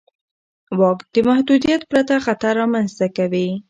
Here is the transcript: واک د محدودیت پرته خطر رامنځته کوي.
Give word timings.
واک 0.79 0.99
د 1.13 1.15
محدودیت 1.27 1.81
پرته 1.91 2.15
خطر 2.25 2.51
رامنځته 2.61 3.07
کوي. 3.17 3.47